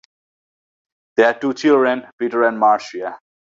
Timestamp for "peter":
2.17-2.41